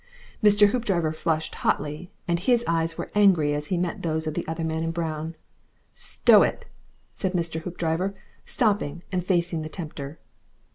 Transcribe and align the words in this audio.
Mr. 0.41 0.69
Hoopdriver 0.69 1.11
flushed 1.11 1.53
hotly, 1.53 2.09
and 2.27 2.39
his 2.39 2.63
eyes 2.67 2.97
were 2.97 3.11
angry 3.13 3.53
as 3.53 3.67
he 3.67 3.77
met 3.77 4.01
those 4.01 4.25
of 4.25 4.33
the 4.33 4.43
other 4.47 4.63
man 4.63 4.81
in 4.83 4.89
brown. 4.89 5.35
"Stow 5.93 6.41
it!" 6.41 6.65
said 7.11 7.33
Mr. 7.33 7.61
Hoopdriver, 7.61 8.15
stopping 8.43 9.03
and 9.11 9.23
facing 9.23 9.61
the 9.61 9.69
tempter. 9.69 10.17